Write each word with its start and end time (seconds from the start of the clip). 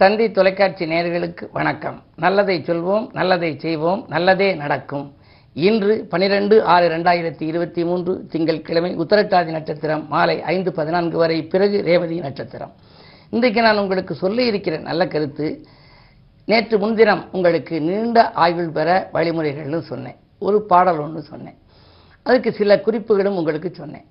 தந்தி 0.00 0.30
தொலைக்காட்சி 0.30 0.84
நேர்களுக்கு 0.86 1.48
வணக்கம். 1.52 2.02
நல்லதை 2.16 2.62
சொல்வோம் 2.66 3.08
நல்லதை 3.12 3.58
செய்வோம் 3.58 4.04
நல்லதே 4.08 4.54
நடக்கும். 4.54 5.12
இன்று 5.54 6.06
பனிரெண்டு 6.08 6.64
ஆறு 6.64 6.88
ரெண்டாயிரத்தி 6.88 7.42
இருபத்தி 7.42 7.84
மூன்று 7.84 8.26
திங்கட்கிழமை 8.26 8.96
உத்தரட்டாதி 8.98 9.50
நட்சத்திரம் 9.50 10.08
மாலை 10.08 10.42
ஐந்து 10.42 10.72
பதினான்கு 10.72 11.16
வரை 11.16 11.42
பிறகு 11.42 11.82
ரேவதி 11.82 12.20
நட்சத்திரம். 12.20 12.72
இன்றைக்கு 13.30 13.60
நான் 13.62 13.78
உங்களுக்கு 13.78 14.14
சொல்லி 14.14 14.46
இருக்கிற 14.46 14.78
நல்ல 14.78 15.08
கருத்து 15.08 15.66
நேற்று 16.44 16.78
முன்தினம் 16.78 17.28
உங்களுக்கு 17.32 17.80
நீண்ட 17.80 18.30
ஆயுள் 18.30 18.70
பெற 18.70 19.10
வழிமுறைகள்னு 19.12 19.78
சொன்னேன். 19.78 20.16
ஒரு 20.38 20.62
பாடல் 20.62 20.98
ஒன்று 20.98 21.22
சொன்னேன். 21.22 21.58
அதுக்கு 22.22 22.52
சில 22.52 22.80
குறிப்புகளும் 22.80 23.36
உங்களுக்கு 23.36 23.74
சொன்னேன். 23.74 24.04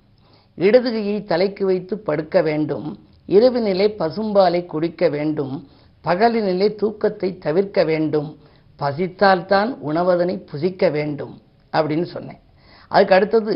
இடது 0.55 0.91
கையை 0.91 1.23
தலைக்கு 1.23 1.65
வைத்து 1.65 1.97
படுக்க 1.99 2.41
வேண்டும் 2.41 2.99
இரவினிலே 3.27 3.87
பசும்பாலை 3.97 4.65
குடிக்க 4.65 5.09
வேண்டும் 5.09 5.67
பகலினிலே 6.09 6.67
தூக்கத்தை 6.75 7.37
தவிர்க்க 7.37 7.83
வேண்டும். 7.83 8.29
பசித்தால்தான் 8.79 9.71
உணவதனை 9.89 10.35
புசிக்க 10.51 10.89
வேண்டும் 10.89 11.35
அப்படின்னு 11.73 12.07
சொன்னேன். 12.15 12.39
அதுக்கு 12.91 13.15
அடுத்தது 13.15 13.55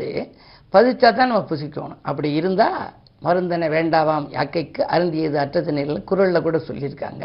பசிச்சா 0.74 1.10
தான் 1.14 1.32
நம்ம 1.32 1.46
புசிக்கணும். 1.50 2.02
அப்படி 2.02 2.30
இருந்தால் 2.34 2.84
மருந்தனை 3.26 3.68
வேண்டாவாம் 3.76 4.26
யாக்கைக்கு 4.38 4.82
அருந்தியது 4.96 5.34
அற்றது 5.34 5.72
நிலையில் 5.72 6.04
குரலில் 6.04 6.42
கூட 6.42 6.58
சொல்லியிருக்காங்க. 6.58 7.24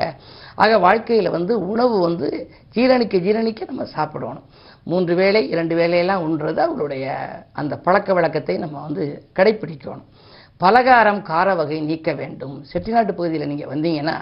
ஆக 0.55 0.79
வாழ்க்கையில் 0.79 1.31
வந்து 1.31 1.55
உணவு 1.69 1.97
வந்து 2.01 2.29
ஜீரணிக்க 2.75 3.17
ஜீரணிக்க 3.27 3.67
நம்ம 3.67 3.85
சாப்பிடணும். 3.85 4.47
மூன்று 4.85 5.15
வேளை 5.15 5.49
இரண்டு 5.49 5.75
வேளையெல்லாம் 5.77 6.25
உண்றது 6.27 6.61
அவங்களுடைய 6.67 7.07
அந்த 7.53 7.77
பழக்க 7.79 8.13
வழக்கத்தை 8.13 8.57
நம்ம 8.59 8.81
வந்து 8.81 9.05
கடைப்பிடிக்கணும். 9.39 10.07
பலகாரம் 10.57 11.23
கார 11.23 11.55
வகை 11.55 11.81
நீக்க 11.81 12.13
வேண்டும். 12.13 12.65
செட்டிநாட்டு 12.73 13.13
பகுதியில் 13.13 13.47
நீங்கள் 13.47 13.73
வந்தீங்கன்னா 13.75 14.17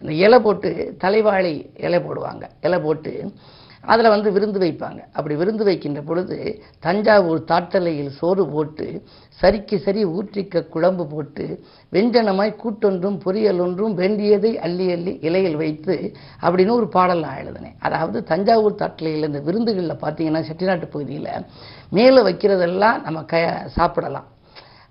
இந்த 0.00 0.14
இலை 0.14 0.40
போட்டு 0.40 0.96
தலைவாழை 1.00 1.70
இலை 1.74 1.98
போடுவாங்க. 1.98 2.42
இலை 2.60 2.78
போட்டு 2.78 3.32
அதில் 3.80 4.08
வந்து 4.08 4.32
விருந்து 4.32 4.58
வைப்பாங்க. 4.58 5.04
அப்படி 5.12 5.34
விருந்து 5.34 5.64
வைக்கின்ற 5.64 6.02
பொழுது 6.02 6.62
தஞ்சாவூர் 6.80 7.44
தாட்டலையில் 7.44 8.08
சோறு 8.08 8.48
போட்டு 8.48 9.02
சரிக்கு 9.42 9.76
சரி 9.76 10.04
ஊற்றிக்க 10.04 10.68
குழம்பு 10.68 11.06
போட்டு 11.06 11.64
வெஞ்சனமாய் 11.92 12.56
கூட்டொன்றும் 12.56 13.20
பொரியல் 13.24 13.58
ஒன்றும் 13.58 13.94
வேண்டியதை 13.94 14.58
அள்ளி 14.58 14.92
அள்ளி 14.92 15.18
இலையில் 15.20 15.56
வைத்து 15.56 16.12
அப்படின்னு 16.42 16.70
ஒரு 16.70 16.88
பாடல் 16.88 17.20
நான் 17.20 17.36
எழுதினேன். 17.36 17.74
அதாவது 17.78 18.22
தஞ்சாவூர் 18.22 18.74
தாட்டலையில் 18.74 19.26
இந்த 19.26 19.38
விருந்துகளில் 19.38 19.96
பார்த்தீங்கன்னா 19.96 20.42
செட்டிநாட்டு 20.42 20.90
பகுதியில் 20.90 21.46
மேலே 21.90 22.20
வைக்கிறதெல்லாம் 22.20 23.02
நம்ம 23.02 23.22
க 23.22 23.64
சாப்பிடலாம். 23.66 24.32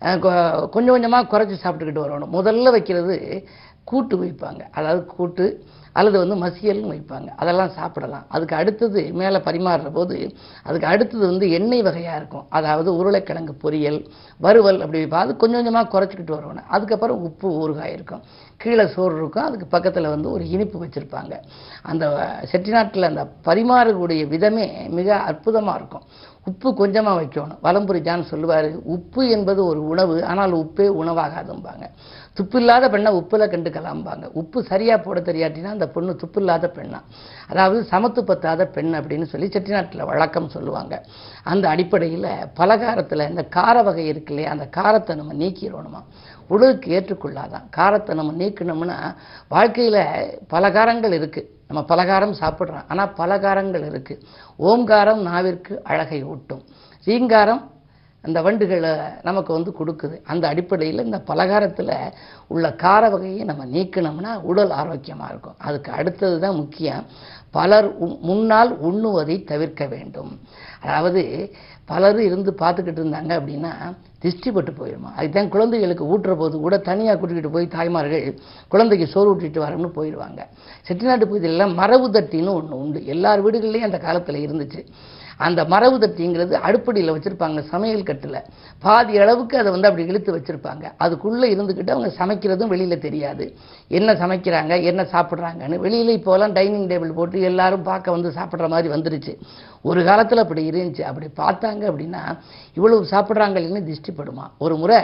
கொ- 0.02 0.70
கொஞ்சம் 0.70 0.94
கொஞ்சமாக 0.94 1.38
குறைச்சி 1.38 1.56
சாப்பிட்டுக்கிட்டு 1.64 2.02
வரணும். 2.04 2.30
முதல்ல 2.34 2.72
வைக்கிறது 2.72 3.48
கூட்டு 3.84 4.24
வைப்பாங்க. 4.24 4.62
அதாவது 4.72 5.06
கூட்டு 5.06 5.66
அல்லது 5.94 6.28
வந்து 6.28 6.36
மசியல்னு 6.46 6.92
வைப்பாங்க. 6.94 7.28
அதெல்லாம் 7.36 7.70
சாப்பிடலாம். 7.70 8.26
அதுக்கு 8.28 8.56
அடுத்தது 8.56 9.14
மேலே 9.14 9.38
பரிமாறுற 9.38 9.92
போது 9.92 10.36
அதுக்கு 10.64 10.88
அடுத்தது 10.88 11.26
வந்து 11.26 11.52
எண்ணெய் 11.52 11.82
வகையாக 11.82 12.18
இருக்கும். 12.18 12.46
அதாவது 12.50 12.96
உருளைக்கிழங்கு 12.96 13.56
பொரியல் 13.64 14.06
வறுவல் 14.40 14.82
அப்படி 14.82 15.08
பார்த்து 15.08 15.32
அது 15.32 15.38
கொஞ்சம் 15.38 15.60
கொஞ்சமாக 15.60 15.92
குறைச்சிக்கிட்டு 15.94 16.36
வருவோம். 16.36 16.64
அதுக்கப்புறம் 16.68 17.22
உப்பு 17.22 17.50
ஊறுகாய் 17.50 17.92
இருக்கும். 17.92 18.22
கீழே 18.58 18.88
சோறு 18.88 19.16
இருக்கும். 19.18 19.44
அதுக்கு 19.44 19.66
பக்கத்தில் 19.66 20.08
வந்து 20.08 20.32
ஒரு 20.32 20.50
இனிப்பு 20.50 20.86
வச்சுருப்பாங்க. 20.86 21.34
அந்த 21.82 22.06
செட்டிநாட்டில் 22.52 23.10
அந்த 23.12 23.28
பரிமாறக்கூடிய 23.46 24.28
விதமே 24.28 24.88
மிக 24.90 25.16
அற்புதமாக 25.16 25.78
இருக்கும். 25.78 26.02
உப்பு 26.46 26.76
கொஞ்சமாக 26.76 27.22
வைக்கணும். 27.22 27.58
வலம்புரி 27.64 28.00
ஜான் 28.02 28.24
சொல்லுவார். 28.24 28.72
உப்பு 28.84 29.30
என்பது 29.30 29.66
ஒரு 29.66 29.88
உணவு. 29.88 30.26
ஆனால் 30.26 30.52
உப்பே 30.52 30.88
உணவாகாதும்பாங்க. 31.04 31.86
துப்பு 32.38 32.60
இல்லாத 32.60 32.90
பெண்ணை 32.90 33.10
கண்டு 33.54 33.70
கிளம்புவாங்க 33.70 34.26
உப்பு 34.42 34.64
சரியாக 34.64 35.02
போட 35.02 35.20
தெரியாட்டினா 35.20 35.74
அந்த 35.76 35.88
பொண்ணு 35.88 36.16
துப்பு 36.16 36.40
இல்லாத 36.40 36.72
பெண்ணா. 36.78 37.00
அதாவது 37.48 37.88
சமத்து 37.92 38.22
பத்தாத 38.30 38.66
பெண் 38.66 38.94
அப்படின்னு 39.00 39.24
சொல்லி 39.24 39.48
செட்டிநாட்டில் 39.48 40.08
வழக்கம் 40.12 40.50
சொல்லுவாங்க. 40.50 41.04
அந்த 41.44 41.70
அடிப்படையில் 41.70 42.30
பலகாரத்தில் 42.54 43.30
இந்த 43.30 43.44
கார 43.58 43.84
வகை 43.84 44.06
இருக்கு 44.08 44.34
இல்லையா 44.34 44.52
அந்த 44.52 44.68
காரத்தை 44.68 45.16
நம்ம 45.16 45.34
நீக்கிடணுமா? 45.34 46.02
உடலுக்கு 46.48 46.88
ஏற்றுக்கொள்ளாதான். 46.98 47.68
காரத்தை 47.70 48.16
நம்ம 48.16 48.44
நீக்கணும்னா 48.44 48.98
வாழ்க்கையில் 49.48 50.02
பலகாரங்கள் 50.54 51.16
இருக்குது 51.20 51.50
நம்ம 51.68 51.84
பலகாரம் 51.84 52.36
சாப்பிட்றோம். 52.42 52.88
ஆனால் 52.88 53.14
பலகாரங்கள் 53.18 53.86
இருக்குது 53.92 54.24
ஓம்காரம் 54.60 55.22
நாவிற்கு 55.30 55.76
அழகை 55.84 56.24
ஊட்டும். 56.24 56.64
ரீங்காரம் 57.08 57.62
அந்த 58.24 58.42
வண்டுகளை 58.42 58.92
நமக்கு 59.24 59.54
வந்து 59.54 59.74
கொடுக்குது. 59.80 60.18
அந்த 60.24 60.48
அடிப்படையில் 60.48 61.06
இந்த 61.06 61.20
பலகாரத்தில் 61.20 61.94
உள்ள 62.48 62.74
கார 62.74 63.10
வகையை 63.10 63.44
நம்ம 63.44 63.66
நீக்கினோம்னா 63.66 64.42
உடல் 64.42 64.70
ஆரோக்கியமாக 64.70 65.30
இருக்கும். 65.30 65.56
அதுக்கு 65.58 65.92
அடுத்தது 65.92 66.40
தான் 66.40 66.56
முக்கியம் 66.56 67.06
பலர் 67.52 67.88
உ- 67.98 68.18
முன்னால் 68.22 68.72
உண்ணுவதை 68.84 69.46
தவிர்க்க 69.46 69.86
வேண்டும். 69.86 70.40
அதாவது 70.82 71.22
பலர் 71.86 72.20
இருந்து 72.22 72.52
பார்த்துக்கிட்டு 72.60 73.02
இருந்தாங்க 73.02 73.34
அப்படின்னா 73.40 73.72
திஷ்டிப்பட்டு 74.22 74.72
போயிடுமா 74.80 75.14
அதுதான் 75.16 75.50
குழந்தைகளுக்கு 75.50 76.06
ஊட்டுற 76.06 76.36
போது 76.36 76.58
கூட 76.58 76.78
தனியாக 76.78 77.18
கூட்டிகிட்டு 77.20 77.52
போய் 77.52 77.68
தாய்மார்கள் 77.68 78.40
குழந்தைக்கு 78.70 79.08
சோறு 79.08 79.36
ஊட்டிட்டு 79.36 79.64
வரோம்னு 79.66 79.92
போயிடுவாங்க 79.96 80.42
செட்டிநாட்டு 80.88 81.26
பகுதியிலலாம் 81.26 81.74
மரபு 81.74 82.10
தட்டின்னு 82.10 82.54
ஒன்று 82.54 82.78
உண்டு. 82.78 83.06
எல்லார் 83.06 83.46
வீடுகள்லேயும் 83.46 83.90
அந்த 83.90 83.98
காலத்தில் 83.98 84.48
இருந்துச்சு. 84.48 84.86
அந்த 85.48 85.62
மரபு 85.74 85.98
தட்டிங்கிறது 86.04 86.54
அடுப்படியில் 86.68 87.14
வச்சுருப்பாங்க 87.16 87.60
சமையல் 87.74 88.08
கட்டில். 88.10 88.40
பாதி 88.86 89.14
அளவுக்கு 89.24 89.56
அதை 89.62 89.70
வந்து 89.76 89.90
அப்படி 89.90 90.08
இழுத்து 90.12 90.32
வச்சுருப்பாங்க. 90.38 90.86
அதுக்குள்ளே 90.98 91.48
இருந்துக்கிட்டு 91.56 91.96
அவங்க 91.96 92.12
சமைக்கிறதும் 92.20 92.72
வெளியில் 92.74 93.04
தெரியாது. 93.08 93.46
என்ன 94.00 94.14
சமைக்கிறாங்க 94.24 94.74
என்ன 94.90 95.02
சாப்பிட்றாங்கன்னு. 95.14 95.84
வெளியில் 95.86 96.14
இப்போலாம் 96.20 96.56
டைனிங் 96.58 96.88
டேபிள் 96.92 97.18
போட்டு 97.20 97.48
எல்லாரும் 97.52 97.88
பார்க்க 97.92 98.18
வந்து 98.18 98.32
சாப்பிட்ற 98.40 98.68
மாதிரி 98.76 98.90
வந்துருச்சு. 98.96 99.36
ஒரு 99.90 100.02
காலத்தில் 100.10 100.44
அப்படி 100.44 100.62
இருந்துச்சு. 100.70 101.04
அப்படி 101.10 101.28
பார்த்தாங்க 101.42 101.84
அப்படின்னா 101.92 102.22
இவ்வளவு 102.78 103.10
சாப்பிட்றாங்கன்னு 103.14 103.88
திருஷ்டிப்படுமா 103.90 104.46
ஒரு 104.66 104.76
முறை 104.82 105.00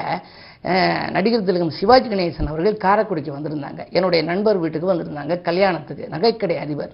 நடிகர் 1.15 1.45
திலகம் 1.47 1.75
சிவாஜி 1.79 2.07
கணேசன் 2.11 2.49
அவர்கள் 2.51 2.81
காரைக்குடிக்கு 2.85 3.31
வந்திருந்தாங்க. 3.35 3.81
என்னுடைய 3.97 4.21
நண்பர் 4.29 4.61
வீட்டுக்கு 4.63 4.91
வந்திருந்தாங்க 4.91 5.35
கல்யாணத்துக்கு 5.47 6.09
நகைக்கடை 6.15 6.57
அதிபர். 6.63 6.93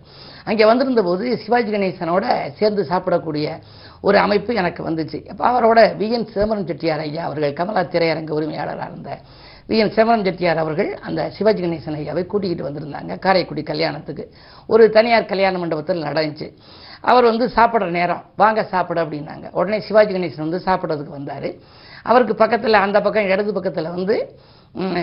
அங்கே 0.50 0.66
வந்திருந்த 0.72 1.04
போது 1.08 1.26
சிவாஜி 1.46 1.72
கணேசனோட 1.76 2.26
சேர்ந்து 2.60 2.84
சாப்பிடக்கூடிய 2.92 3.48
ஒரு 4.08 4.18
அமைப்பு 4.26 4.52
எனக்கு 4.62 4.82
வந்துச்சு. 4.90 5.20
அப்போ 5.32 5.46
அவரோட 5.52 5.80
வி 6.02 6.10
என் 6.18 6.30
சிதம்பரம் 6.34 6.68
செட்டியார் 6.70 7.04
ஐயா 7.08 7.24
அவர்கள் 7.30 7.58
கமலா 7.60 7.84
திரையரங்க 7.94 8.32
உரிமையாளராக 8.40 8.92
இருந்த 8.92 9.12
வி 9.70 9.76
என் 9.84 9.94
செவனம் 9.96 10.26
செட்டியார் 10.26 10.60
அவர்கள் 10.64 10.90
அந்த 11.08 11.22
சிவாஜி 11.36 11.62
கணேசன் 11.64 11.96
ஐயாவை 12.00 12.24
கூட்டிக்கிட்டு 12.32 12.68
வந்திருந்தாங்க 12.68 13.14
காரைக்குடி 13.26 13.62
கல்யாணத்துக்கு. 13.70 14.24
ஒரு 14.74 14.84
தனியார் 14.98 15.32
கல்யாண 15.32 15.56
மண்டபத்தில் 15.62 16.04
நடந்துச்சு. 16.08 16.48
அவர் 17.12 17.26
வந்து 17.30 17.46
சாப்பிட்ற 17.56 17.88
நேரம் 17.98 18.22
வாங்க 18.42 18.64
சாப்பிட 18.74 19.00
அப்படின்னாங்க. 19.06 19.48
உடனே 19.60 19.80
சிவாஜி 19.88 20.14
கணேசன் 20.16 20.46
வந்து 20.48 20.62
சாப்பிட்றதுக்கு 20.68 21.18
வந்தார். 21.20 21.50
அவருக்கு 22.10 22.36
பக்கத்தில் 22.42 22.84
அந்த 22.86 22.98
பக்கம் 23.06 23.32
இடது 23.34 23.52
பக்கத்தில் 23.58 23.94
வந்து 23.96 24.16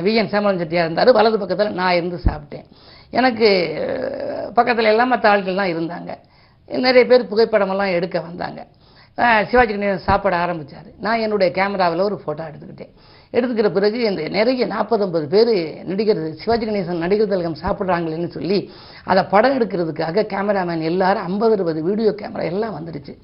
வி 0.07 0.13
என் 0.21 0.31
சேமரன் 0.33 0.61
செட்டியாக 0.63 0.87
இருந்தார். 0.89 1.11
வலது 1.19 1.39
பக்கத்தில் 1.43 1.77
நான் 1.81 1.97
இருந்து 2.01 2.19
சாப்பிட்டேன். 2.29 2.67
எனக்கு 3.19 3.49
பக்கத்தில் 4.59 4.91
எல்லாம் 4.93 5.11
மற்ற 5.13 5.27
ஆட்கள்லாம் 5.33 5.73
இருந்தாங்க. 5.75 6.13
நிறைய 6.87 7.05
பேர் 7.11 7.31
புகைப்படமெல்லாம் 7.31 7.95
எடுக்க 7.99 8.17
வந்தாங்க. 8.29 8.61
சிவாஜி 9.51 9.73
கணேசன் 9.75 10.09
சாப்பிட 10.11 10.35
ஆரம்பித்தார் 10.45 10.91
நான் 11.07 11.23
என்னுடைய 11.25 11.49
கேமராவில் 11.59 12.07
ஒரு 12.09 12.17
ஃபோட்டோ 12.23 12.45
எடுத்துக்கிட்டேன். 12.51 12.93
எடுத்துக்கிற 13.37 13.69
பிறகு 13.77 13.99
இந்த 14.11 14.23
நிறைய 14.39 14.67
நாற்பது 14.73 15.05
ஐம்பது 15.07 15.27
பேர் 15.35 15.53
நடிகர் 15.91 16.23
சிவாஜி 16.41 16.65
கணேசன் 16.69 17.05
நடிகர் 17.05 17.31
திலகம் 17.33 17.61
சாப்பிட்றாங்களேன்னு 17.63 18.31
சொல்லி 18.37 18.59
அதை 19.13 19.23
படம் 19.35 19.57
எடுக்கிறதுக்காக 19.59 20.27
கேமராமேன் 20.33 20.89
எல்லாரும் 20.91 21.27
ஐம்பது 21.31 21.55
அறுபது 21.57 21.83
வீடியோ 21.89 22.13
கேமரா 22.23 22.47
எல்லாம் 22.53 22.77
வந்துடுச்சு 22.79 23.15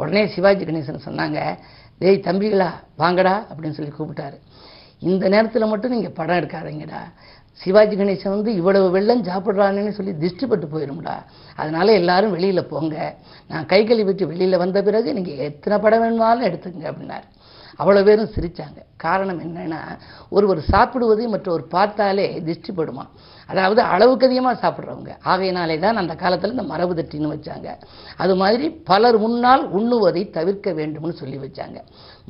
உடனே 0.00 0.22
சிவாஜி 0.34 0.64
கணேசன் 0.68 1.06
சொன்னாங்க 1.08 1.38
டேய் 2.02 2.24
தம்பிகளா 2.26 2.70
வாங்கடா 3.02 3.34
அப்படின்னு 3.50 3.76
சொல்லி 3.78 3.92
கூப்பிட்டாரு. 3.94 4.36
இந்த 5.10 5.24
நேரத்தில் 5.34 5.70
மட்டும் 5.70 5.92
நீங்கள் 5.94 6.14
படம் 6.18 6.38
எடுக்காதீங்கடா. 6.40 7.00
சிவாஜி 7.60 7.94
கணேசன் 8.00 8.34
வந்து 8.34 8.50
இவ்வளவு 8.58 8.86
வெள்ளம் 8.96 9.24
சாப்பிட்றான்னு 9.28 9.96
சொல்லி 9.96 10.12
திருஷ்டிப்பட்டு 10.22 10.66
போயிடும்டா 10.74 11.14
அதனால் 11.60 11.98
எல்லாரும் 12.00 12.34
வெளியில் 12.36 12.68
போங்க. 12.72 12.96
நான் 13.50 13.66
கை 13.72 13.80
கழுவிட்டு 13.88 14.30
வெளியில் 14.32 14.62
வந்த 14.62 14.78
பிறகு 14.88 15.16
நீங்கள் 15.18 15.42
எத்தனை 15.48 15.78
படம் 15.84 16.02
வேணுமாலும் 16.04 16.46
எடுத்துங்க 16.48 16.86
அப்படின்னாரு. 16.90 17.26
அவ்வளோ 17.78 18.02
பேரும் 18.08 18.32
சிரித்தாங்க 18.34 18.78
காரணம் 19.04 19.40
என்னன்னா 19.46 19.80
ஒருவர் 20.36 20.60
சாப்பிடுவதை 20.72 21.26
மற்றவர் 21.34 21.64
பார்த்தாலே 21.74 22.26
திருஷ்டிப்படுமா 22.46 23.04
அதாவது 23.48 23.80
அளவுக்கு 23.94 24.26
அதிகமாக 24.28 24.56
சாப்பிட்றவங்க. 24.62 25.12
ஆகையினாலே 25.30 25.76
தான் 25.84 26.00
அந்த 26.00 26.14
காலத்தில் 26.22 26.54
இந்த 26.54 26.64
மரபு 26.72 26.94
தட்டின்னு 26.98 27.30
வச்சாங்க. 27.34 27.68
அது 28.22 28.34
மாதிரி 28.42 28.66
பலர் 28.90 29.18
முன்னால் 29.22 29.62
உண்ணுவதை 29.78 30.22
தவிர்க்க 30.36 30.72
வேண்டும்னு 30.72 31.14
சொல்லி 31.20 31.38
வச்சாங்க. 31.44 31.78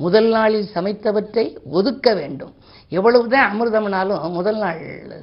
முதல் 0.03 0.29
நாளில் 0.35 0.69
சமைத்தவற்றை 0.75 1.45
ஒதுக்க 1.79 2.13
வேண்டும். 2.21 2.53
எவ்வளவுதான் 2.91 3.49
அமிர்தம்னாலும் 3.51 4.37
முதல் 4.37 4.61
நாள் 4.63 4.79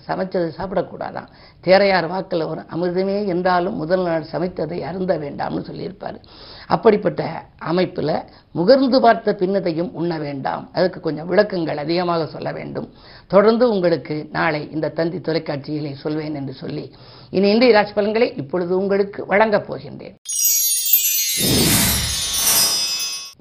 சமைச்சதை 0.08 0.50
சாப்பிடக்கூடாதான். 0.58 1.30
தேரையார் 1.64 2.10
வாக்கில் 2.12 2.48
வரும் 2.50 2.68
அமிர்தமே 2.74 3.16
என்றாலும் 3.34 3.80
முதல் 3.82 4.04
நாள் 4.08 4.30
சமைத்ததை 4.32 4.78
அருந்த 4.90 5.14
வேண்டாம்னு 5.24 5.62
சொல்லியிருப்பார். 5.70 6.20
அப்படிப்பட்ட 6.66 7.46
அமைப்பில் 7.58 8.22
முகர்ந்து 8.54 9.00
பார்த்த 9.00 9.36
பின்னதையும் 9.38 9.90
உண்ண 9.92 10.18
வேண்டாம். 10.18 10.68
அதுக்கு 10.72 11.00
கொஞ்சம் 11.00 11.26
விளக்கங்கள் 11.26 11.76
அதிகமாக 11.76 12.26
சொல்ல 12.26 12.52
வேண்டும். 12.52 12.92
தொடர்ந்து 13.26 13.70
உங்களுக்கு 13.70 14.28
நாளை 14.32 14.70
இந்த 14.70 14.88
தந்தி 14.88 15.18
தொலைக்காட்சியிலே 15.18 15.92
சொல்வேன் 15.92 16.34
என்று 16.34 16.52
சொல்லி 16.52 16.94
இனி 17.30 17.50
இந்திய 17.50 17.72
ராசி 17.72 17.92
பலன்களை 17.92 18.36
இப்பொழுது 18.36 18.76
உங்களுக்கு 18.76 19.26
வழங்கப் 19.26 19.74
போகின்றேன். 19.74 20.14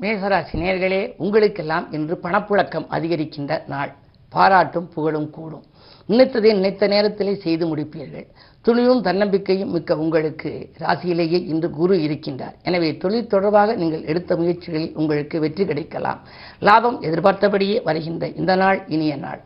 மேசராசி 0.01 0.51
நேர்களே 0.51 1.13
உங்களுக்கெல்லாம் 1.18 1.92
இன்று 1.92 2.19
பணப்புழக்கம் 2.24 2.88
அதிகரிக்கின்ற 2.92 3.68
நாள். 3.68 3.95
பாராட்டும் 4.30 4.89
புகழும் 4.89 5.30
கூடும். 5.30 5.63
நினைத்ததை 6.10 6.54
நினைத்த 6.54 6.88
நேரத்திலே 6.88 7.36
செய்து 7.36 7.75
முடிப்பீர்கள். 7.75 8.28
துளியும் 8.65 9.01
தன்னம்பிக்கையும் 9.07 9.73
மிக்க 9.75 9.97
உங்களுக்கு 10.03 10.51
ராசியிலேயே 10.83 11.39
இன்று 11.51 11.67
குரு 11.79 11.95
இருக்கின்றார். 12.06 12.56
எனவே 12.67 12.89
தொழில் 13.03 13.29
தொடர்பாக 13.33 13.75
நீங்கள் 13.81 14.07
எடுத்த 14.12 14.35
முயற்சிகளில் 14.39 14.95
உங்களுக்கு 15.01 15.39
வெற்றி 15.44 15.65
கிடைக்கலாம். 15.65 16.21
லாபம் 16.67 16.97
எதிர்பார்த்தபடியே 17.07 17.77
வருகின்ற 17.89 18.27
இந்த 18.41 18.56
நாள் 18.62 18.79
இனிய 18.95 19.15
நாள். 19.25 19.41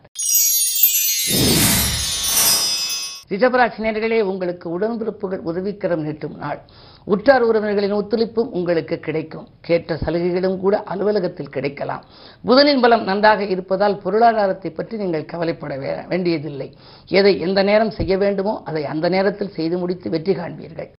ரிஷபராசினியர்களே 3.32 4.20
உங்களுக்கு 4.30 4.66
உடன்பிறப்புகள் 4.76 5.42
உதவிக்கரம் 5.50 6.04
நீட்டும் 6.06 6.38
நாள். 6.44 6.60
உற்றார் 7.06 7.44
உறவினர்களின் 7.48 7.94
ஒத்துழைப்பும் 7.98 8.50
உங்களுக்கு 8.58 8.96
கிடைக்கும். 9.00 9.46
கேட்ட 9.66 9.96
சலுகைகளும் 10.02 10.58
கூட 10.64 10.74
அலுவலகத்தில் 10.92 11.52
கிடைக்கலாம். 11.54 12.02
புதனின் 12.48 12.82
பலம் 12.84 13.04
நன்றாக 13.04 13.44
இருப்பதால் 13.54 13.96
பொருளாதாரத்தை 14.04 14.70
பற்றி 14.70 14.96
நீங்கள் 14.96 15.30
கவலைப்பட 15.32 15.76
வேண்டியதில்லை. 16.12 16.68
எதை 17.08 17.32
எந்த 17.46 17.62
நேரம் 17.70 17.94
செய்ய 17.98 18.16
வேண்டுமோ 18.24 18.54
அதை 18.64 18.84
அந்த 18.84 19.08
நேரத்தில் 19.16 19.54
செய்து 19.58 19.78
முடித்து 19.78 20.10
வெற்றி 20.10 20.34
காண்பீர்கள். 20.34 20.90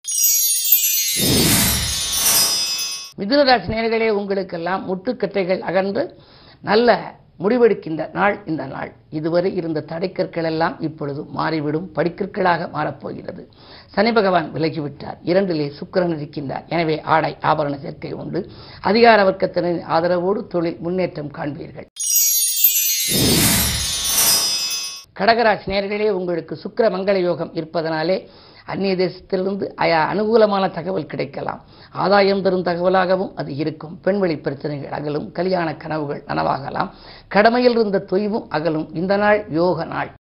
மிதுனராசி 3.22 3.70
நேர்களே 3.74 4.10
உங்களுக்கெல்லாம் 4.20 4.86
முட்டுக்கட்டைகள் 4.90 5.60
அகன்று 5.70 6.04
நல்ல 6.64 6.98
முடிவெடுக்கின்ற 7.44 8.14
நாள் 8.14 8.36
இந்த 8.46 8.66
நாள். 8.66 8.92
இதுவரை 9.10 9.56
இருந்த 9.56 9.84
தடைக்கற்கள் 9.88 10.44
எல்லாம் 10.44 10.76
இப்பொழுது 10.80 11.24
மாறிவிடும். 11.26 11.90
படிக்கற்களாக 11.96 12.70
மாறப்போகிறது. 12.78 13.44
சனி 13.88 14.12
பகவான் 14.12 14.54
விலகிவிட்டார். 14.54 15.18
இரண்டிலே 15.24 15.72
சுக்கரன் 15.80 16.16
இருக்கின்றார். 16.18 16.68
எனவே 16.68 17.02
ஆடை 17.02 17.38
ஆபரண 17.42 17.80
சேர்க்கை 17.80 18.14
உண்டு. 18.14 18.50
அதிகார 18.82 19.24
வர்க்கத்தினரின் 19.24 19.84
ஆதரவோடு 19.98 20.48
தொழில் 20.48 20.78
முன்னேற்றம் 20.80 21.32
காண்பீர்கள். 21.38 21.90
கடகராசி 25.20 25.66
நேர்களே 25.66 26.10
உங்களுக்கு 26.10 26.60
சுக்கிர 26.64 26.86
மங்கள 26.90 27.16
யோகம் 27.22 27.54
இருப்பதனாலே 27.54 28.30
அந்நிய 28.66 28.96
தேசத்திலிருந்து 28.96 29.74
அய 29.76 29.96
அனுகூலமான 29.96 30.72
தகவல் 30.72 31.06
கிடைக்கலாம். 31.06 31.62
ஆதாயம் 31.92 32.42
தரும் 32.42 32.64
தகவலாகவும் 32.64 33.32
அது 33.36 33.56
இருக்கும். 33.56 34.00
பெண்வெளி 34.02 34.38
பிரச்சனைகள் 34.38 34.92
அகலும். 34.92 35.32
கல்யாண 35.32 35.76
கனவுகள் 35.76 36.24
நனவாகலாம். 36.28 36.90
கடமையில் 37.28 37.72
இருந்த 37.72 38.06
தொய்வும் 38.12 38.46
அகலும். 38.50 38.96
இந்த 38.96 39.18
நாள் 39.18 39.46
யோக 39.50 39.86
நாள். 39.86 40.12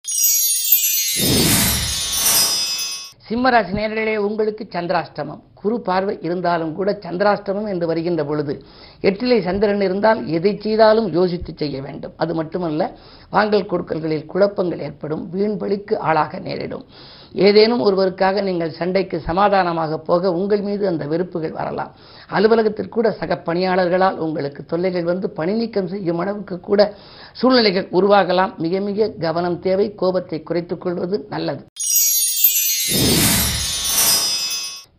சிம்மராசி 3.29 3.73
நேர்களே 3.73 4.15
உங்களுக்கு 4.15 4.67
சந்திராஷ்டமம். 4.69 5.39
குரு 5.53 5.81
பார்வை 5.81 6.17
இருந்தாலும் 6.21 6.75
கூட 6.75 6.91
சந்திராஷ்டமம் 6.91 7.67
என்று 7.67 7.87
வருகின்ற 7.87 8.23
பொழுது 8.23 8.63
எட்டிலே 9.01 9.41
சந்திரன் 9.41 9.81
இருந்தால் 9.81 10.27
எதை 10.27 10.59
செய்தாலும் 10.59 11.13
யோசித்து 11.13 11.53
செய்ய 11.55 11.81
வேண்டும். 11.81 12.13
அது 12.17 12.35
மட்டுமல்ல 12.35 12.91
வாங்கல் 13.29 13.65
கொடுக்கல்களில் 13.65 14.25
குழப்பங்கள் 14.25 14.79
ஏற்படும். 14.79 15.29
வீண் 15.29 15.59
ஆளாக 15.99 16.39
நேரிடும். 16.39 16.85
ஏதேனும் 17.33 17.83
ஒருவருக்காக 17.85 18.41
நீங்கள் 18.41 18.71
சண்டைக்கு 18.71 19.19
சமாதானமாக 19.19 19.97
போக 19.97 20.31
உங்கள் 20.31 20.61
மீது 20.61 20.87
அந்த 20.87 21.05
வெறுப்புகள் 21.05 21.51
வரலாம். 21.51 21.95
அலுவலகத்தில் 22.27 22.89
கூட 22.89 23.11
சக 23.11 23.41
பணியாளர்களால் 23.45 24.17
உங்களுக்கு 24.17 24.65
தொல்லைகள் 24.65 25.03
வந்து 25.03 25.29
பணி 25.29 25.53
நீக்கம் 25.53 25.87
செய்யும் 25.87 26.17
அளவுக்கு 26.17 26.59
கூட 26.59 26.93
சூழ்நிலைகள் 27.33 27.87
உருவாகலாம். 27.91 28.57
மிக 28.57 28.79
மிக 28.79 29.09
கவனம் 29.19 29.59
தேவை. 29.59 29.95
கோபத்தை 29.95 30.43
குறைத்துக் 30.43 30.81
கொள்வது 30.81 31.25
நல்லது. 31.29 31.65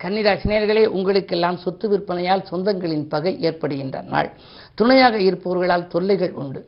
கன்னிராசினியர்களே 0.05 0.87
உங்களுக்கெல்லாம் 0.87 1.57
சொத்து 1.57 1.89
விற்பனையால் 1.89 2.47
சொந்தங்களின் 2.51 3.09
பகை 3.09 3.41
ஏற்படுகின்ற 3.41 4.03
நாள். 4.03 4.31
துணையாக 4.75 5.17
இருப்பவர்களால் 5.19 5.87
தொல்லைகள் 5.87 6.33
உண்டு. 6.33 6.67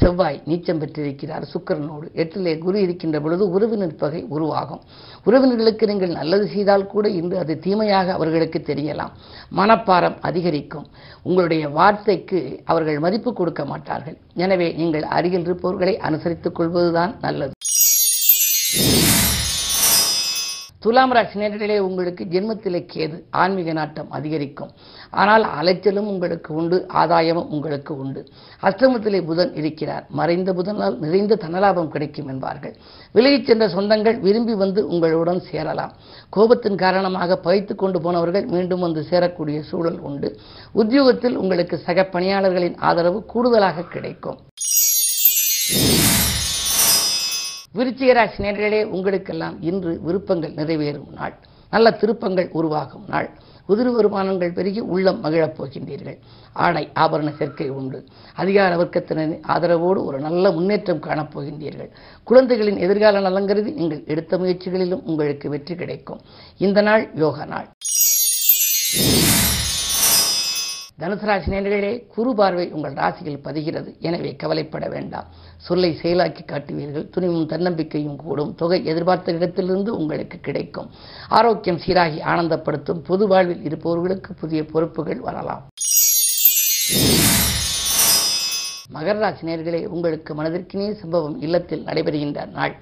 செவ்வாய் 0.00 0.38
நீச்சம் 0.48 0.80
பெற்றிருக்கிறார் 0.82 1.44
சுக்கரனோடு. 1.52 2.06
எட்டிலே 2.22 2.52
குரு 2.58 2.78
இருக்கின்ற 2.80 3.16
பொழுது 3.20 3.44
உறவினர் 3.56 3.96
பகை 4.02 4.20
உருவாகும். 4.34 4.80
உறவினர்களுக்கு 5.26 5.84
நீங்கள் 5.90 6.16
நல்லது 6.18 6.46
செய்தால் 6.54 6.86
கூட 6.86 7.08
இன்று 7.08 7.36
அது 7.42 7.54
தீமையாக 7.66 8.12
அவர்களுக்கு 8.12 8.60
தெரியலாம். 8.70 9.12
மனப்பாரம் 9.58 10.16
அதிகரிக்கும். 10.20 10.86
உங்களுடைய 11.22 11.68
வார்த்தைக்கு 11.68 12.40
அவர்கள் 12.64 12.98
மதிப்பு 13.06 13.32
கொடுக்க 13.32 13.64
மாட்டார்கள். 13.64 14.16
எனவே 14.44 14.70
நீங்கள் 14.80 15.02
அருகில் 15.18 15.46
இருப்பவர்களை 15.48 15.96
அனுசரித்துக் 16.08 16.58
கொள்வதுதான் 16.60 17.14
நல்லது. 17.26 17.54
துலாம் 20.84 21.12
ராசி 21.12 21.38
நேரிலே 21.38 21.78
உங்களுக்கு 21.78 22.22
ஜென்மத்திலே 22.24 22.80
கேது 22.94 23.16
ஆன்மீக 23.30 23.72
நாட்டம் 23.72 24.10
அதிகரிக்கும். 24.10 24.72
ஆனால் 25.12 25.44
அலைச்சலும் 25.60 26.10
உங்களுக்கு 26.12 26.54
உண்டு 26.54 26.86
ஆதாயமும் 26.94 27.48
உங்களுக்கு 27.48 27.98
உண்டு. 27.98 28.20
அஷ்டமத்திலே 28.62 29.24
புதன் 29.24 29.54
இருக்கிறார். 29.54 30.06
மறைந்த 30.08 30.52
புதனால் 30.52 30.98
நிறைந்த 30.98 31.38
தனலாபம் 31.44 31.88
கிடைக்கும் 31.88 32.28
என்பார்கள். 32.28 32.74
விலகிச் 33.14 33.46
சென்ற 33.46 33.66
சொந்தங்கள் 33.66 34.20
விரும்பி 34.20 34.54
வந்து 34.54 34.88
உங்களுடன் 34.88 35.40
சேரலாம். 35.40 35.92
கோபத்தின் 36.36 36.74
காரணமாக 36.74 37.36
பகைத்து 37.36 37.74
கொண்டு 37.74 38.00
போனவர்கள் 38.00 38.46
மீண்டும் 38.46 38.80
வந்து 38.80 39.06
சேரக்கூடிய 39.10 39.60
சூழல் 39.60 40.00
உண்டு. 40.00 40.38
உத்தியோகத்தில் 40.72 41.36
உங்களுக்கு 41.36 41.78
சக 41.78 42.08
பணியாளர்களின் 42.12 42.76
ஆதரவு 42.76 43.24
கூடுதலாக 43.24 43.82
கிடைக்கும். 43.82 44.38
விருச்சிகராசி 47.76 48.38
நேர்களே 48.38 48.84
உங்களுக்கெல்லாம் 48.84 49.62
இன்று 49.62 50.00
விருப்பங்கள் 50.02 50.54
நிறைவேறும் 50.54 51.12
நாள். 51.14 51.34
நல்ல 51.70 51.90
திருப்பங்கள் 51.90 52.48
உருவாகும் 52.52 53.04
நாள். 53.08 53.30
உதிரி 53.72 53.90
வருமானங்கள் 53.94 54.52
பெருகி 54.52 54.80
உள்ளம் 54.94 55.20
மகிழப் 55.24 55.56
போகின்றீர்கள். 55.58 56.18
ஆடை 56.52 56.84
ஆபரண 56.94 57.30
சேர்க்கை 57.36 57.68
உண்டு. 57.78 57.98
அதிகார 58.34 58.76
வர்க்கத்தினரின் 58.82 59.42
ஆதரவோடு 59.48 60.00
ஒரு 60.08 60.18
நல்ல 60.26 60.50
முன்னேற்றம் 60.50 61.02
காணப்போகின்றீர்கள் 61.02 61.90
குழந்தைகளின் 62.24 62.82
எதிர்கால 62.86 63.20
நலங்கருதி 63.28 63.72
நீங்கள் 63.80 64.04
எடுத்த 64.06 64.38
முயற்சிகளிலும் 64.38 65.02
உங்களுக்கு 65.04 65.48
வெற்றி 65.48 65.74
கிடைக்கும். 65.74 66.20
இந்த 66.58 66.80
நாள் 66.80 67.10
யோக 67.14 67.44
நாள். 67.44 67.68
தனுசு 71.02 71.24
ராசி 71.28 71.50
நேயர்களே 71.50 72.06
குரு 72.14 72.34
பார்வை 72.34 72.70
உங்கள் 72.70 72.92
ராசியில் 72.92 73.40
பதிகிறது. 73.44 74.00
எனவே 74.00 74.36
கவலைப்பட 74.36 74.88
வேண்டாம். 74.88 75.24
சொல்லை 75.56 75.98
செயலாக்கி 76.02 76.42
காட்டுவீர்கள். 76.44 77.08
துணிவும் 77.08 77.48
தன்னம்பிக்கையும் 77.48 78.16
கூடும். 78.16 78.54
தொகை 78.54 78.84
எதிர்பார்த்த 78.84 79.32
இடத்திலிருந்து 79.32 79.96
உங்களுக்கு 79.96 80.38
கிடைக்கும். 80.40 80.90
ஆரோக்கியம் 81.28 81.80
சீராகி 81.86 82.20
ஆனந்தப்படுத்தும். 82.22 83.02
பொது 83.08 83.26
வாழ்வில் 83.26 83.64
இருப்பவர்களுக்கு 83.64 84.34
புதிய 84.34 84.66
பொறுப்புகள் 84.66 85.20
வரலாம். 85.20 85.64
மகர 88.94 89.18
ராசி 89.18 89.46
நேர்களே 89.46 89.86
உங்களுக்கு 89.86 90.34
மனதிற்கினே 90.34 90.92
சம்பவம் 90.92 91.40
இல்லத்தில் 91.40 91.84
நடைபெறுகின்ற 91.84 92.50
நாள். 92.50 92.76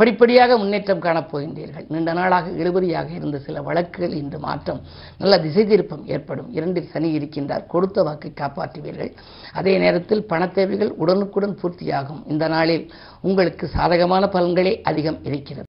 படிப்படியாக 0.00 0.56
முன்னேற்றம் 0.58 1.02
காணப்போகின்றீர்கள். 1.06 1.86
நீண்ட 1.92 2.12
நாளாக 2.18 2.50
இழுபறியாக 2.50 3.08
இருந்த 3.14 3.38
சில 3.46 3.62
வழக்குகள் 3.62 4.14
இன்று 4.20 4.38
மாற்றம் 4.38 4.80
நல்ல 5.18 5.40
திசை 5.40 5.64
திருப்பம் 5.66 6.06
ஏற்படும். 6.06 6.48
இரண்டில் 6.58 6.90
சனி 6.92 7.10
இருக்கின்றார். 7.18 7.66
கொடுத்த 7.66 8.02
வாக்கை 8.02 8.32
காப்பாற்றுவீர்கள். 8.40 9.12
அதே 9.52 9.78
நேரத்தில் 9.78 10.26
பணத்தேவைகள் 10.28 10.92
உடனுக்குடன் 11.02 11.58
பூர்த்தியாகும். 11.62 12.22
இந்த 12.26 12.48
நாளில் 12.48 12.86
உங்களுக்கு 13.20 13.66
சாதகமான 13.76 14.26
பலன்களே 14.32 14.74
அதிகம் 14.90 15.20
இருக்கிறது. 15.24 15.68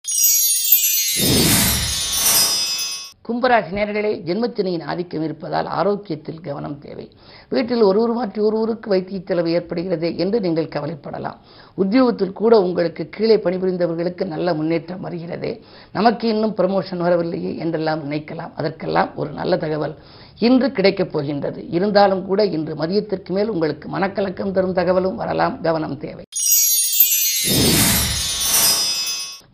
கும்பராசி 3.25 3.72
நேரர்களே 3.78 4.12
ஜென்மத்தினையின் 4.28 4.84
ஆதிக்கம் 4.84 5.24
இருப்பதால் 5.24 5.66
ஆரோக்கியத்தில் 5.66 6.40
கவனம் 6.42 6.80
தேவை. 6.80 7.06
வீட்டில் 7.50 7.82
ஒருவர் 7.82 8.13
மாற்றி 8.13 8.42
ஒருவருக்கு 8.42 8.90
வைத்திய 8.90 9.22
செலவு 9.25 9.51
ஏற்படுகிறது 9.51 10.18
என்று 10.18 10.40
நீங்கள் 10.40 10.72
கவலைப்படலாம். 10.75 11.38
உத்தியோகத்தில் 11.75 12.34
கூட 12.34 12.62
உங்களுக்கு 12.62 13.10
கீழே 13.10 13.38
பணிபுரிந்தவர்களுக்கு 13.38 14.25
நல்ல 14.25 14.54
முன்னேற்றம் 14.54 15.01
வருகிறது. 15.01 15.62
நமக்கு 15.92 16.28
இன்னும் 16.28 16.56
ப்ரமோஷன் 16.56 16.98
வரவில்லையே 16.98 17.58
என்றெல்லாம் 17.58 18.12
நினைக்கலாம். 18.12 18.51
அதற்கெல்லாம் 18.56 19.12
ஒரு 19.16 19.30
நல்ல 19.30 19.58
தகவல் 19.58 19.96
இன்று 20.40 20.72
கிடைக்கப் 20.72 21.12
போகின்றது. 21.12 21.70
இருந்தாலும் 21.70 22.25
கூட 22.25 22.46
இன்று 22.46 22.75
மதியத்திற்கு 22.75 23.30
மேல் 23.30 23.50
உங்களுக்கு 23.50 23.90
மனக்கலக்கம் 23.98 24.51
தரும் 24.51 24.74
தகவலும் 24.74 25.16
வரலாம். 25.16 25.62
கவனம் 25.62 25.98
தேவை. 25.98 26.25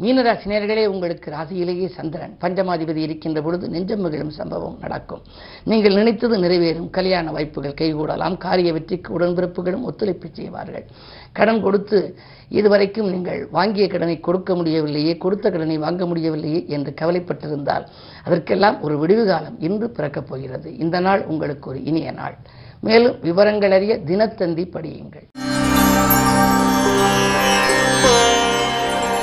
மீனராசி 0.01 0.45
நேர்களே 0.49 0.85
உங்களுக்கு 0.85 1.31
ராசியிலேயே 1.31 1.87
சந்திரன் 1.89 2.33
பஞ்சமாதிபதி 2.41 2.95
இருக்கின்ற 2.95 3.41
பொழுது 3.41 3.69
நெஞ்சம் 3.69 4.01
மகிழும் 4.01 4.29
சம்பவம் 4.29 4.77
நடக்கும். 4.79 5.21
நீங்கள் 5.63 5.95
நினைத்தது 5.95 6.35
நிறைவேறும். 6.37 6.89
கல்யாண 6.89 7.31
வாய்ப்புகள் 7.31 7.73
கைகூடலாம். 7.81 8.37
காரிய 8.37 8.73
வெற்றிக்கு 8.73 9.19
உடன்பிறப்புகளும் 9.19 9.81
ஒத்துழைப்பு 9.81 10.29
செய்வார்கள். 10.31 10.85
கடன் 11.31 11.61
கொடுத்து 11.61 12.17
இதுவரைக்கும் 12.49 13.09
நீங்கள் 13.09 13.47
வாங்கிய 13.51 13.87
கடனை 13.87 14.19
கொடுக்க 14.19 14.55
முடியவில்லையே 14.55 15.17
கொடுத்த 15.17 15.49
கடனை 15.49 15.77
வாங்க 15.77 16.05
முடியவில்லையே 16.05 16.65
என்று 16.67 16.93
கவலைப்பட்டிருந்தால் 17.01 17.87
அதற்கெல்லாம் 18.23 18.81
ஒரு 18.81 19.05
விடுவு 19.05 19.25
காலம் 19.25 19.59
இன்று 19.59 19.89
பிறக்கப் 19.89 20.27
போகிறது. 20.27 20.77
இந்த 20.77 20.99
நாள் 20.99 21.25
உங்களுக்கு 21.25 21.69
ஒரு 21.69 21.83
இனிய 21.83 22.11
நாள். 22.11 22.37
மேலும் 22.81 23.17
விவரங்கள் 23.21 23.71
அறிய 23.71 23.95
தினத்தந்தி 24.05 24.65
படியுங்கள். 24.75 25.27